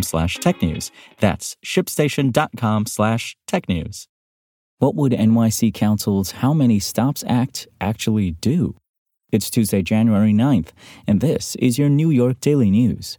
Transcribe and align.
slash 0.00 0.38
technews. 0.38 0.90
That's 1.18 1.56
shipstation.com 1.62 2.86
slash 2.86 3.36
technews. 3.46 4.06
What 4.78 4.94
would 4.94 5.12
NYC 5.12 5.74
Council's 5.74 6.30
How 6.32 6.54
Many 6.54 6.78
Stops 6.78 7.22
Act 7.28 7.68
actually 7.80 8.30
do? 8.30 8.76
It's 9.30 9.50
Tuesday, 9.50 9.82
January 9.82 10.32
9th, 10.32 10.70
and 11.06 11.20
this 11.20 11.54
is 11.56 11.78
your 11.78 11.88
New 11.90 12.10
York 12.10 12.40
Daily 12.40 12.70
News. 12.70 13.18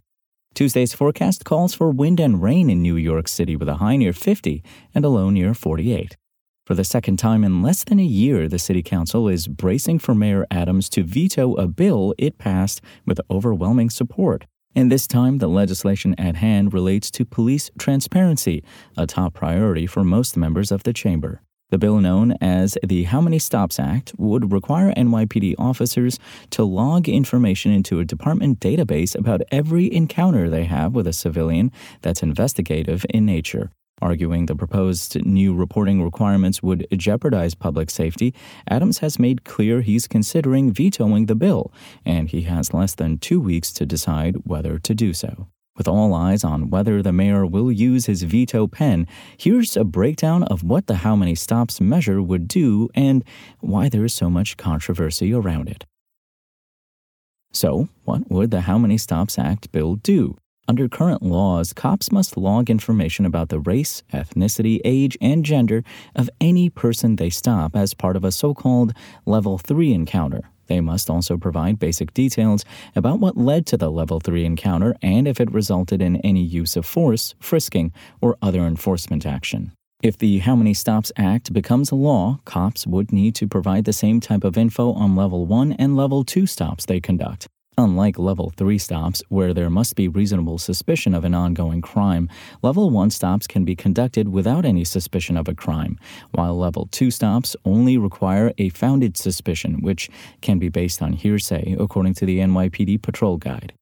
Tuesday's 0.54 0.94
forecast 0.94 1.46
calls 1.46 1.74
for 1.74 1.90
wind 1.90 2.20
and 2.20 2.42
rain 2.42 2.70
in 2.70 2.82
New 2.82 2.96
York 2.96 3.28
City 3.28 3.56
with 3.56 3.68
a 3.68 3.76
high 3.76 3.96
near 3.96 4.14
50 4.14 4.64
and 4.94 5.04
a 5.04 5.10
low 5.10 5.30
near 5.30 5.54
48. 5.54 6.16
For 6.66 6.76
the 6.76 6.84
second 6.84 7.18
time 7.18 7.44
in 7.44 7.62
less 7.62 7.84
than 7.84 8.00
a 8.00 8.04
year, 8.04 8.48
the 8.48 8.60
City 8.60 8.84
Council 8.84 9.28
is 9.28 9.48
bracing 9.48 10.00
for 10.00 10.14
Mayor 10.14 10.46
Adams 10.52 10.88
to 10.90 11.04
veto 11.04 11.56
a 11.56 11.68
bill 11.68 12.14
it 12.18 12.38
passed 12.38 12.82
with 13.06 13.20
overwhelming 13.30 13.90
support. 13.90 14.46
And 14.76 14.92
this 14.92 15.08
time, 15.08 15.38
the 15.38 15.48
legislation 15.48 16.16
at 16.18 16.38
hand 16.38 16.74
relates 16.74 17.12
to 17.12 17.26
police 17.26 17.70
transparency, 17.78 18.64
a 18.98 19.06
top 19.06 19.34
priority 19.34 19.86
for 19.86 20.04
most 20.04 20.36
members 20.36 20.72
of 20.72 20.84
the 20.84 20.94
chamber. 20.94 21.42
The 21.70 21.78
bill, 21.80 22.00
known 22.00 22.34
as 22.40 22.78
the 22.84 23.06
How 23.06 23.20
Many 23.20 23.40
Stops 23.40 23.80
Act, 23.80 24.14
would 24.18 24.52
require 24.52 24.94
NYPD 24.94 25.56
officers 25.58 26.20
to 26.52 26.64
log 26.64 27.10
information 27.10 27.72
into 27.72 28.00
a 28.00 28.06
department 28.06 28.60
database 28.60 29.16
about 29.16 29.42
every 29.52 29.92
encounter 29.92 30.50
they 30.50 30.66
have 30.66 30.94
with 30.94 31.08
a 31.08 31.14
civilian 31.14 31.72
that's 32.02 32.22
investigative 32.22 33.06
in 33.10 33.26
nature. 33.26 33.72
Arguing 34.04 34.48
the 34.48 34.56
proposed 34.56 35.26
new 35.26 35.56
reporting 35.56 36.04
requirements 36.04 36.62
would 36.62 36.86
jeopardize 36.92 37.56
public 37.56 37.90
safety, 37.90 38.34
Adams 38.70 38.98
has 38.98 39.18
made 39.18 39.46
clear 39.46 39.80
he's 39.80 40.10
considering 40.10 40.74
vetoing 40.74 41.28
the 41.28 41.36
bill, 41.36 41.72
and 42.04 42.28
he 42.28 42.42
has 42.42 42.74
less 42.74 42.96
than 42.96 43.18
two 43.18 43.40
weeks 43.40 43.72
to 43.72 43.86
decide 43.86 44.36
whether 44.44 44.78
to 44.78 44.94
do 44.94 45.14
so. 45.14 45.48
With 45.78 45.88
all 45.88 46.14
eyes 46.14 46.44
on 46.44 46.70
whether 46.70 47.02
the 47.02 47.14
mayor 47.14 47.46
will 47.46 47.72
use 47.72 48.08
his 48.08 48.24
veto 48.24 48.68
pen, 48.68 49.08
here's 49.38 49.78
a 49.78 49.86
breakdown 49.86 50.44
of 50.44 50.64
what 50.64 50.88
the 50.88 50.98
How 50.98 51.16
Many 51.16 51.34
Stops 51.34 51.80
measure 51.80 52.22
would 52.22 52.50
do 52.50 52.90
and 52.94 53.24
why 53.62 53.88
there 53.88 54.04
is 54.04 54.14
so 54.14 54.30
much 54.30 54.58
controversy 54.58 55.34
around 55.34 55.70
it. 55.70 55.86
So, 57.54 57.88
what 58.04 58.30
would 58.30 58.52
the 58.52 58.62
How 58.62 58.78
Many 58.78 58.98
Stops 58.98 59.40
Act 59.40 59.72
bill 59.72 59.96
do? 59.96 60.36
Under 60.66 60.88
current 60.88 61.22
laws, 61.22 61.74
cops 61.74 62.10
must 62.10 62.38
log 62.38 62.70
information 62.70 63.26
about 63.26 63.50
the 63.50 63.60
race, 63.60 64.02
ethnicity, 64.14 64.80
age, 64.86 65.18
and 65.20 65.44
gender 65.44 65.84
of 66.16 66.30
any 66.40 66.70
person 66.70 67.18
they 67.18 67.30
stop 67.30 67.76
as 67.76 67.94
part 67.94 68.16
of 68.16 68.24
a 68.24 68.32
so 68.32 68.54
called 68.54 68.94
Level 69.26 69.58
3 69.58 69.94
encounter. 69.94 70.50
They 70.68 70.80
must 70.80 71.10
also 71.10 71.36
provide 71.38 71.80
basic 71.80 72.14
details 72.14 72.64
about 72.96 73.20
what 73.20 73.36
led 73.36 73.66
to 73.68 73.78
the 73.78 73.92
Level 73.92 74.22
3 74.22 74.46
encounter 74.46 74.96
and 75.02 75.28
if 75.28 75.42
it 75.42 75.52
resulted 75.52 76.02
in 76.02 76.16
any 76.18 76.42
use 76.42 76.78
of 76.78 76.86
force, 76.86 77.36
frisking, 77.42 77.92
or 78.22 78.38
other 78.42 78.62
enforcement 78.62 79.26
action. 79.26 79.74
If 80.02 80.18
the 80.18 80.40
How 80.40 80.56
Many 80.56 80.74
Stops 80.74 81.12
Act 81.18 81.52
becomes 81.52 81.92
a 81.92 81.96
law, 81.96 82.40
cops 82.46 82.88
would 82.88 83.12
need 83.12 83.36
to 83.36 83.48
provide 83.48 83.84
the 83.84 83.94
same 83.94 84.22
type 84.22 84.46
of 84.46 84.58
info 84.58 84.94
on 84.94 85.16
Level 85.18 85.46
1 85.46 85.74
and 85.74 85.98
Level 85.98 86.24
2 86.24 86.46
stops 86.46 86.86
they 86.86 87.02
conduct. 87.02 87.48
Unlike 87.78 88.20
level 88.20 88.52
3 88.56 88.78
stops, 88.78 89.24
where 89.30 89.52
there 89.54 89.70
must 89.70 89.96
be 89.96 90.08
reasonable 90.08 90.60
suspicion 90.60 91.16
of 91.16 91.24
an 91.24 91.34
ongoing 91.34 91.82
crime, 91.82 92.30
level 92.62 92.92
1 92.92 93.10
stops 93.10 93.48
can 93.48 93.66
be 93.66 93.76
conducted 93.76 94.30
without 94.30 94.64
any 94.64 94.84
suspicion 94.84 95.36
of 95.36 95.48
a 95.48 95.56
crime, 95.56 95.98
while 96.32 96.56
level 96.56 96.88
2 96.92 97.10
stops 97.10 97.56
only 97.66 97.98
require 97.98 98.54
a 98.60 98.70
founded 98.70 99.18
suspicion, 99.18 99.82
which 99.82 100.08
can 100.42 100.60
be 100.60 100.70
based 100.70 101.02
on 101.02 101.14
hearsay, 101.14 101.76
according 101.80 102.14
to 102.14 102.28
the 102.28 102.40
NYPD 102.40 103.02
Patrol 103.02 103.38
Guide. 103.38 103.74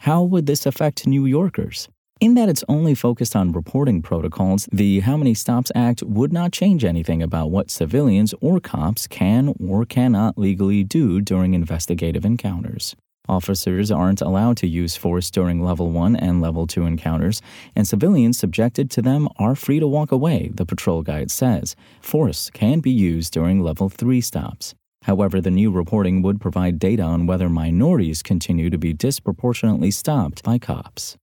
How 0.00 0.22
would 0.22 0.46
this 0.46 0.64
affect 0.64 1.06
New 1.06 1.26
Yorkers? 1.26 1.88
In 2.20 2.34
that 2.34 2.48
it's 2.48 2.64
only 2.68 2.94
focused 2.94 3.36
on 3.36 3.52
reporting 3.52 4.00
protocols, 4.00 4.68
the 4.72 5.00
How 5.00 5.18
Many 5.18 5.34
Stops 5.34 5.70
Act 5.74 6.02
would 6.02 6.32
not 6.32 6.52
change 6.52 6.84
anything 6.84 7.22
about 7.22 7.50
what 7.50 7.70
civilians 7.70 8.32
or 8.40 8.60
cops 8.60 9.06
can 9.06 9.54
or 9.60 9.84
cannot 9.84 10.38
legally 10.38 10.82
do 10.82 11.20
during 11.20 11.52
investigative 11.52 12.24
encounters. 12.24 12.94
Officers 13.28 13.90
aren't 13.90 14.20
allowed 14.20 14.58
to 14.58 14.66
use 14.66 14.96
force 14.96 15.30
during 15.30 15.62
Level 15.62 15.90
1 15.90 16.14
and 16.16 16.42
Level 16.42 16.66
2 16.66 16.84
encounters, 16.84 17.40
and 17.74 17.88
civilians 17.88 18.38
subjected 18.38 18.90
to 18.90 19.02
them 19.02 19.28
are 19.38 19.54
free 19.54 19.80
to 19.80 19.88
walk 19.88 20.12
away, 20.12 20.50
the 20.52 20.66
patrol 20.66 21.02
guide 21.02 21.30
says. 21.30 21.74
Force 22.02 22.50
can 22.50 22.80
be 22.80 22.90
used 22.90 23.32
during 23.32 23.60
Level 23.60 23.88
3 23.88 24.20
stops. 24.20 24.74
However, 25.04 25.40
the 25.40 25.50
new 25.50 25.70
reporting 25.70 26.20
would 26.22 26.40
provide 26.40 26.78
data 26.78 27.02
on 27.02 27.26
whether 27.26 27.48
minorities 27.48 28.22
continue 28.22 28.68
to 28.68 28.78
be 28.78 28.92
disproportionately 28.92 29.90
stopped 29.90 30.42
by 30.42 30.58
cops. 30.58 31.16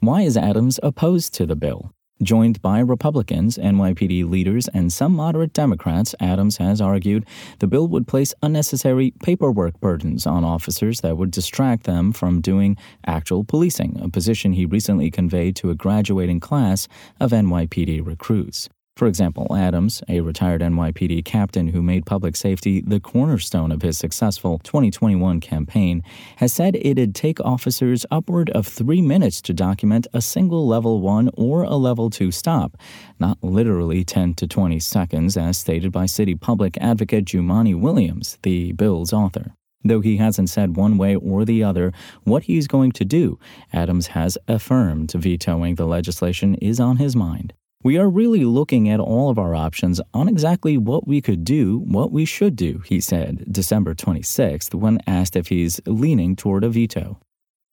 Why 0.00 0.22
is 0.22 0.36
Adams 0.36 0.80
opposed 0.82 1.34
to 1.34 1.46
the 1.46 1.56
bill? 1.56 1.93
Joined 2.22 2.62
by 2.62 2.78
Republicans, 2.78 3.58
NYPD 3.58 4.30
leaders, 4.30 4.68
and 4.68 4.92
some 4.92 5.16
moderate 5.16 5.52
Democrats, 5.52 6.14
Adams 6.20 6.58
has 6.58 6.80
argued 6.80 7.26
the 7.58 7.66
bill 7.66 7.88
would 7.88 8.06
place 8.06 8.32
unnecessary 8.40 9.12
paperwork 9.24 9.80
burdens 9.80 10.24
on 10.24 10.44
officers 10.44 11.00
that 11.00 11.16
would 11.16 11.32
distract 11.32 11.84
them 11.84 12.12
from 12.12 12.40
doing 12.40 12.76
actual 13.04 13.42
policing, 13.42 13.98
a 14.00 14.08
position 14.08 14.52
he 14.52 14.64
recently 14.64 15.10
conveyed 15.10 15.56
to 15.56 15.70
a 15.70 15.74
graduating 15.74 16.38
class 16.38 16.86
of 17.18 17.32
NYPD 17.32 18.06
recruits. 18.06 18.68
For 18.96 19.08
example, 19.08 19.56
Adams, 19.56 20.04
a 20.08 20.20
retired 20.20 20.60
NYPD 20.60 21.24
captain 21.24 21.68
who 21.68 21.82
made 21.82 22.06
public 22.06 22.36
safety 22.36 22.80
the 22.80 23.00
cornerstone 23.00 23.72
of 23.72 23.82
his 23.82 23.98
successful 23.98 24.60
2021 24.60 25.40
campaign, 25.40 26.00
has 26.36 26.52
said 26.52 26.76
it'd 26.76 27.12
take 27.12 27.40
officers 27.40 28.06
upward 28.12 28.50
of 28.50 28.68
three 28.68 29.02
minutes 29.02 29.42
to 29.42 29.52
document 29.52 30.06
a 30.14 30.20
single 30.20 30.64
level 30.68 31.00
1 31.00 31.30
or 31.34 31.64
a 31.64 31.74
level 31.74 32.08
2 32.08 32.30
stop, 32.30 32.76
not 33.18 33.42
literally 33.42 34.04
10 34.04 34.34
to 34.34 34.46
20 34.46 34.78
seconds, 34.78 35.36
as 35.36 35.58
stated 35.58 35.90
by 35.90 36.06
city 36.06 36.36
public 36.36 36.78
advocate 36.80 37.24
Jumaane 37.24 37.80
Williams, 37.80 38.38
the 38.44 38.70
bill's 38.74 39.12
author. 39.12 39.54
Though 39.82 40.02
he 40.02 40.18
hasn't 40.18 40.50
said 40.50 40.76
one 40.76 40.98
way 40.98 41.16
or 41.16 41.44
the 41.44 41.64
other 41.64 41.92
what 42.22 42.44
he's 42.44 42.68
going 42.68 42.92
to 42.92 43.04
do, 43.04 43.40
Adams 43.72 44.08
has 44.08 44.38
affirmed 44.46 45.10
vetoing 45.10 45.74
the 45.74 45.84
legislation 45.84 46.54
is 46.54 46.78
on 46.78 46.98
his 46.98 47.16
mind. 47.16 47.54
We 47.84 47.98
are 47.98 48.08
really 48.08 48.46
looking 48.46 48.88
at 48.88 48.98
all 48.98 49.28
of 49.28 49.38
our 49.38 49.54
options 49.54 50.00
on 50.14 50.26
exactly 50.26 50.78
what 50.78 51.06
we 51.06 51.20
could 51.20 51.44
do, 51.44 51.80
what 51.80 52.10
we 52.10 52.24
should 52.24 52.56
do, 52.56 52.78
he 52.86 52.98
said 52.98 53.44
December 53.52 53.94
26th 53.94 54.74
when 54.74 55.02
asked 55.06 55.36
if 55.36 55.48
he's 55.48 55.82
leaning 55.84 56.34
toward 56.34 56.64
a 56.64 56.70
veto. 56.70 57.20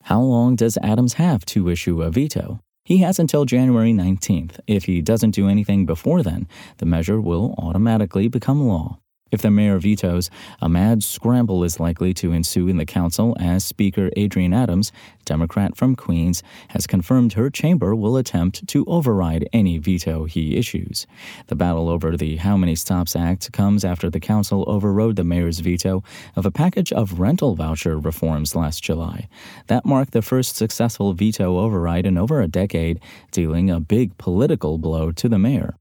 How 0.03 0.19
long 0.19 0.57
does 0.57 0.77
Adams 0.83 1.13
have 1.13 1.45
to 1.45 1.69
issue 1.69 2.01
a 2.01 2.11
veto? 2.11 2.59
He 2.83 2.97
has 2.97 3.19
until 3.19 3.45
January 3.45 3.93
19th. 3.93 4.59
If 4.67 4.83
he 4.83 5.01
doesn't 5.01 5.31
do 5.31 5.47
anything 5.47 5.85
before 5.85 6.23
then, 6.23 6.45
the 6.79 6.85
measure 6.85 7.21
will 7.21 7.55
automatically 7.57 8.27
become 8.27 8.67
law. 8.67 8.99
If 9.31 9.41
the 9.41 9.49
mayor 9.49 9.79
vetoes, 9.79 10.29
a 10.61 10.67
mad 10.67 11.03
scramble 11.03 11.63
is 11.63 11.79
likely 11.79 12.13
to 12.15 12.33
ensue 12.33 12.67
in 12.67 12.77
the 12.77 12.85
council 12.85 13.35
as 13.39 13.63
Speaker 13.63 14.09
Adrienne 14.17 14.53
Adams, 14.53 14.91
Democrat 15.23 15.77
from 15.77 15.95
Queens, 15.95 16.43
has 16.69 16.85
confirmed 16.85 17.33
her 17.33 17.49
chamber 17.49 17.95
will 17.95 18.17
attempt 18.17 18.67
to 18.67 18.83
override 18.85 19.47
any 19.53 19.77
veto 19.77 20.25
he 20.25 20.57
issues. 20.57 21.07
The 21.47 21.55
battle 21.55 21.87
over 21.87 22.17
the 22.17 22.35
How 22.37 22.57
Many 22.57 22.75
Stops 22.75 23.15
Act 23.15 23.51
comes 23.53 23.85
after 23.85 24.09
the 24.09 24.19
council 24.19 24.65
overrode 24.67 25.15
the 25.15 25.23
mayor's 25.23 25.59
veto 25.59 26.03
of 26.35 26.45
a 26.45 26.51
package 26.51 26.91
of 26.91 27.19
rental 27.19 27.55
voucher 27.55 27.97
reforms 27.97 28.55
last 28.55 28.83
July. 28.83 29.29
That 29.67 29.85
marked 29.85 30.11
the 30.11 30.21
first 30.21 30.57
successful 30.57 31.13
veto 31.13 31.57
override 31.57 32.05
in 32.05 32.17
over 32.17 32.41
a 32.41 32.47
decade, 32.47 32.99
dealing 33.31 33.69
a 33.69 33.79
big 33.79 34.17
political 34.17 34.77
blow 34.77 35.11
to 35.13 35.29
the 35.29 35.39
mayor. 35.39 35.75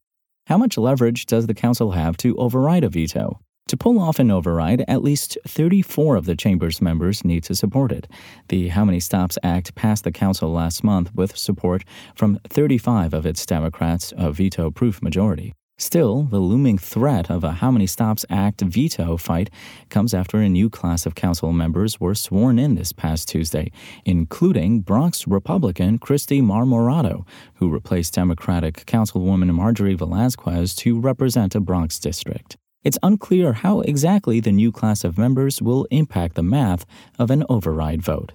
How 0.46 0.58
much 0.58 0.76
leverage 0.76 1.26
does 1.26 1.46
the 1.46 1.54
council 1.54 1.92
have 1.92 2.16
to 2.18 2.36
override 2.36 2.84
a 2.84 2.88
veto? 2.88 3.40
To 3.68 3.76
pull 3.76 4.00
off 4.00 4.18
an 4.18 4.32
override, 4.32 4.84
at 4.88 5.00
least 5.00 5.38
34 5.46 6.16
of 6.16 6.24
the 6.24 6.34
chamber's 6.34 6.82
members 6.82 7.24
need 7.24 7.44
to 7.44 7.54
support 7.54 7.92
it. 7.92 8.08
The 8.48 8.68
How 8.68 8.84
Many 8.84 8.98
Stops 8.98 9.38
Act 9.44 9.76
passed 9.76 10.02
the 10.02 10.10
council 10.10 10.50
last 10.50 10.82
month 10.82 11.14
with 11.14 11.36
support 11.36 11.84
from 12.16 12.40
35 12.48 13.14
of 13.14 13.26
its 13.26 13.46
Democrats, 13.46 14.12
a 14.16 14.32
veto 14.32 14.72
proof 14.72 15.00
majority. 15.00 15.54
Still, 15.80 16.24
the 16.24 16.40
looming 16.40 16.76
threat 16.76 17.30
of 17.30 17.42
a 17.42 17.52
How 17.52 17.70
Many 17.70 17.86
Stops 17.86 18.26
Act 18.28 18.60
veto 18.60 19.16
fight 19.16 19.48
comes 19.88 20.12
after 20.12 20.36
a 20.36 20.46
new 20.46 20.68
class 20.68 21.06
of 21.06 21.14
council 21.14 21.54
members 21.54 21.98
were 21.98 22.14
sworn 22.14 22.58
in 22.58 22.74
this 22.74 22.92
past 22.92 23.28
Tuesday, 23.28 23.72
including 24.04 24.82
Bronx 24.82 25.26
Republican 25.26 25.96
Christy 25.96 26.42
Marmorato, 26.42 27.26
who 27.54 27.70
replaced 27.70 28.12
Democratic 28.12 28.84
Councilwoman 28.84 29.54
Marjorie 29.54 29.94
Velazquez 29.94 30.74
to 30.74 31.00
represent 31.00 31.54
a 31.54 31.60
Bronx 31.60 31.98
district. 31.98 32.58
It's 32.84 32.98
unclear 33.02 33.54
how 33.54 33.80
exactly 33.80 34.38
the 34.38 34.52
new 34.52 34.70
class 34.70 35.02
of 35.02 35.16
members 35.16 35.62
will 35.62 35.86
impact 35.90 36.34
the 36.34 36.42
math 36.42 36.84
of 37.18 37.30
an 37.30 37.42
override 37.48 38.02
vote. 38.02 38.32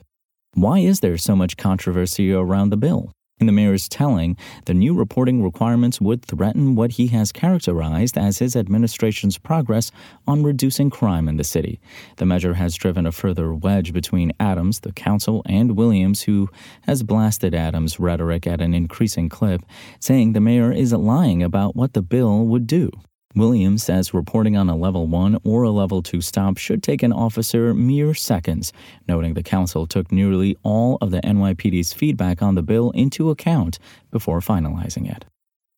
Why 0.56 0.80
is 0.80 1.02
there 1.02 1.20
so 1.20 1.36
much 1.36 1.58
controversy 1.58 2.34
around 2.34 2.72
the 2.72 2.78
bill? 2.78 3.12
In 3.38 3.48
the 3.48 3.52
mayor's 3.52 3.90
telling, 3.90 4.38
the 4.64 4.74
new 4.74 4.94
reporting 4.94 5.44
requirements 5.44 6.00
would 6.00 6.24
threaten 6.24 6.74
what 6.74 6.94
he 6.94 7.08
has 7.08 7.34
characterized 7.34 8.18
as 8.18 8.40
his 8.40 8.56
administration's 8.56 9.38
progress 9.38 9.92
on 10.26 10.44
reducing 10.44 10.90
crime 10.90 11.28
in 11.28 11.36
the 11.36 11.44
city. 11.44 11.82
The 12.16 12.26
measure 12.26 12.54
has 12.54 12.76
driven 12.76 13.06
a 13.06 13.12
further 13.12 13.54
wedge 13.54 13.92
between 13.92 14.32
Adams, 14.40 14.80
the 14.80 14.94
council, 14.94 15.42
and 15.46 15.76
Williams, 15.76 16.22
who 16.22 16.50
has 16.84 17.04
blasted 17.04 17.54
Adams' 17.54 18.00
rhetoric 18.00 18.48
at 18.48 18.62
an 18.62 18.74
increasing 18.74 19.28
clip, 19.28 19.64
saying 20.00 20.32
the 20.32 20.40
mayor 20.40 20.72
is 20.72 20.94
lying 20.94 21.44
about 21.44 21.76
what 21.76 21.92
the 21.92 22.02
bill 22.02 22.46
would 22.46 22.66
do. 22.66 22.90
Williams 23.36 23.84
says 23.84 24.14
reporting 24.14 24.56
on 24.56 24.70
a 24.70 24.76
level 24.78 25.08
1 25.08 25.40
or 25.44 25.64
a 25.64 25.70
level 25.70 26.02
2 26.02 26.22
stop 26.22 26.58
should 26.58 26.82
take 26.82 27.04
an 27.04 27.12
officer 27.12 27.74
mere 27.74 28.14
seconds, 28.14 28.72
noting 29.10 29.34
the 29.34 29.44
council 29.44 29.86
took 29.86 30.10
nearly 30.10 30.56
all 30.64 30.98
of 31.02 31.12
the 31.12 31.20
NYPD's 31.20 31.92
feedback 31.92 32.42
on 32.42 32.56
the 32.56 32.64
bill 32.64 32.92
into 32.92 33.30
account 33.30 33.78
before 34.10 34.40
finalizing 34.40 35.10
it. 35.14 35.26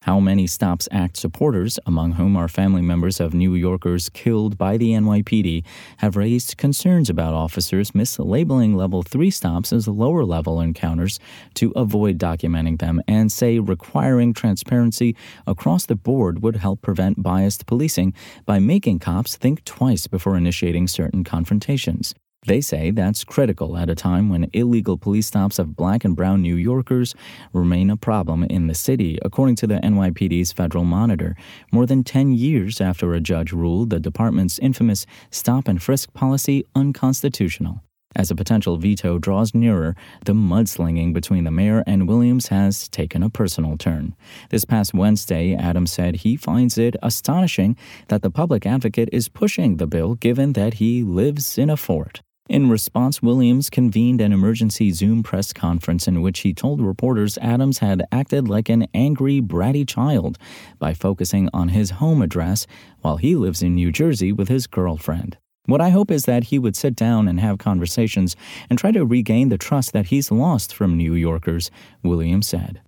How 0.07 0.21
many 0.21 0.47
Stops 0.47 0.87
Act 0.89 1.17
supporters, 1.17 1.79
among 1.85 2.13
whom 2.13 2.37
are 2.37 2.47
family 2.47 2.81
members 2.81 3.19
of 3.19 3.33
New 3.33 3.55
Yorkers 3.55 4.07
killed 4.07 4.57
by 4.57 4.77
the 4.77 4.91
NYPD, 4.91 5.65
have 5.97 6.15
raised 6.15 6.55
concerns 6.55 7.09
about 7.09 7.33
officers 7.33 7.91
mislabeling 7.91 8.75
level 8.75 9.03
3 9.03 9.29
stops 9.29 9.73
as 9.73 9.85
lower 9.85 10.23
level 10.23 10.61
encounters 10.61 11.19
to 11.55 11.71
avoid 11.75 12.17
documenting 12.17 12.79
them 12.79 13.01
and 13.05 13.31
say 13.33 13.59
requiring 13.59 14.33
transparency 14.33 15.13
across 15.45 15.85
the 15.85 15.95
board 15.95 16.41
would 16.41 16.55
help 16.55 16.81
prevent 16.81 17.21
biased 17.21 17.65
policing 17.65 18.13
by 18.45 18.59
making 18.59 18.99
cops 18.99 19.35
think 19.35 19.65
twice 19.65 20.07
before 20.07 20.37
initiating 20.37 20.87
certain 20.87 21.25
confrontations. 21.25 22.15
They 22.47 22.61
say 22.61 22.91
that's 22.91 23.25
critical 23.25 23.75
at 23.75 23.89
a 23.89 23.95
time 23.95 24.29
when 24.29 24.49
illegal 24.53 24.97
police 24.97 25.27
stops 25.27 25.59
of 25.59 25.75
black 25.75 26.05
and 26.05 26.15
brown 26.15 26.41
New 26.41 26.55
Yorkers 26.55 27.13
remain 27.51 27.89
a 27.89 27.97
problem 27.97 28.45
in 28.45 28.67
the 28.67 28.73
city, 28.73 29.19
according 29.21 29.57
to 29.57 29.67
the 29.67 29.81
NYPD's 29.81 30.53
federal 30.53 30.85
monitor, 30.85 31.35
more 31.73 31.85
than 31.85 32.05
10 32.05 32.31
years 32.31 32.79
after 32.79 33.13
a 33.13 33.19
judge 33.19 33.51
ruled 33.51 33.89
the 33.89 33.99
department's 33.99 34.59
infamous 34.59 35.05
stop 35.29 35.67
and 35.67 35.83
frisk 35.83 36.13
policy 36.13 36.63
unconstitutional. 36.73 37.81
As 38.15 38.31
a 38.31 38.35
potential 38.35 38.77
veto 38.77 39.19
draws 39.19 39.53
nearer, 39.53 39.97
the 40.23 40.31
mudslinging 40.31 41.13
between 41.13 41.43
the 41.43 41.51
mayor 41.51 41.83
and 41.85 42.07
Williams 42.07 42.47
has 42.47 42.87
taken 42.87 43.23
a 43.23 43.29
personal 43.29 43.77
turn. 43.77 44.15
This 44.51 44.63
past 44.63 44.93
Wednesday, 44.93 45.53
Adams 45.53 45.91
said 45.91 46.15
he 46.15 46.37
finds 46.37 46.77
it 46.77 46.95
astonishing 47.03 47.75
that 48.07 48.21
the 48.21 48.31
public 48.31 48.65
advocate 48.65 49.09
is 49.11 49.27
pushing 49.27 49.75
the 49.75 49.85
bill 49.85 50.15
given 50.15 50.53
that 50.53 50.75
he 50.75 51.03
lives 51.03 51.57
in 51.57 51.69
a 51.69 51.75
fort. 51.75 52.21
In 52.49 52.69
response, 52.69 53.21
Williams 53.21 53.69
convened 53.69 54.21
an 54.21 54.31
emergency 54.31 54.91
Zoom 54.91 55.21
press 55.21 55.51
conference 55.51 56.07
in 56.07 56.21
which 56.21 56.39
he 56.39 56.53
told 56.53 56.79
reporters 56.79 57.37
Adams 57.39 57.79
had 57.79 58.07
acted 58.09 58.47
like 58.47 58.69
an 58.69 58.87
angry, 58.93 59.41
bratty 59.41 59.85
child 59.85 60.37
by 60.79 60.93
focusing 60.93 61.49
on 61.53 61.69
his 61.69 61.89
home 61.91 62.21
address 62.21 62.65
while 63.01 63.17
he 63.17 63.35
lives 63.35 63.61
in 63.61 63.75
New 63.75 63.91
Jersey 63.91 64.31
with 64.31 64.47
his 64.47 64.65
girlfriend. 64.65 65.37
What 65.65 65.81
I 65.81 65.89
hope 65.89 66.09
is 66.09 66.23
that 66.23 66.45
he 66.45 66.57
would 66.57 66.77
sit 66.77 66.95
down 66.95 67.27
and 67.27 67.41
have 67.41 67.57
conversations 67.57 68.37
and 68.69 68.79
try 68.79 68.91
to 68.91 69.05
regain 69.05 69.49
the 69.49 69.57
trust 69.57 69.91
that 69.91 70.05
he's 70.05 70.31
lost 70.31 70.73
from 70.73 70.95
New 70.95 71.13
Yorkers, 71.13 71.69
Williams 72.01 72.47
said. 72.47 72.79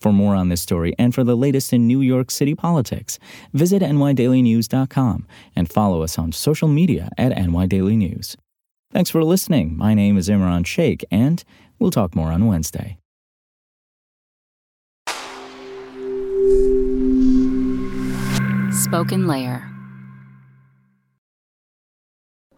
For 0.00 0.12
more 0.12 0.34
on 0.34 0.48
this 0.48 0.60
story 0.60 0.94
and 0.98 1.14
for 1.14 1.22
the 1.22 1.36
latest 1.36 1.72
in 1.72 1.86
New 1.86 2.00
York 2.00 2.32
City 2.32 2.56
politics, 2.56 3.20
visit 3.52 3.82
nydailynews.com 3.82 5.26
and 5.54 5.70
follow 5.70 6.02
us 6.02 6.18
on 6.18 6.32
social 6.32 6.68
media 6.68 7.08
at 7.16 7.32
nydailynews. 7.32 8.36
Thanks 8.92 9.10
for 9.10 9.24
listening. 9.24 9.76
My 9.76 9.94
name 9.94 10.16
is 10.16 10.28
Imran 10.28 10.64
Sheikh, 10.64 11.04
and 11.10 11.42
we'll 11.78 11.90
talk 11.90 12.14
more 12.14 12.30
on 12.30 12.46
Wednesday. 12.46 12.98
Spoken 18.70 19.26
Layer. 19.26 19.68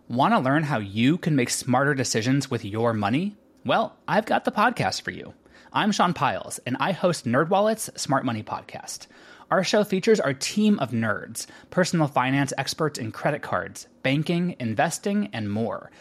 Want 0.09 0.35
to 0.35 0.39
learn 0.39 0.65
how 0.65 0.79
you 0.79 1.17
can 1.17 1.35
make 1.35 1.49
smarter 1.49 1.95
decisions 1.95 2.51
with 2.51 2.63
your 2.65 2.93
money? 2.93 3.37
Well, 3.65 3.97
I've 4.07 4.27
got 4.27 4.45
the 4.45 4.53
podcast 4.53 5.03
for 5.03 5.11
you. 5.11 5.33
I'm 5.73 5.93
Sean 5.93 6.13
Pyles, 6.13 6.59
and 6.67 6.77
I 6.79 6.93
host 6.93 7.25
NerdWallet's 7.25 8.01
Smart 8.01 8.27
Money 8.27 8.43
Podcast. 8.43 9.07
Our 9.51 9.65
show 9.65 9.83
features 9.83 10.21
our 10.21 10.35
team 10.35 10.79
of 10.79 10.91
nerds, 10.91 11.47
personal 11.71 12.07
finance 12.07 12.53
experts 12.59 12.99
in 12.99 13.13
credit 13.13 13.41
cards, 13.41 13.87
banking, 14.03 14.57
investing, 14.59 15.31
and 15.33 15.51
more– 15.51 15.91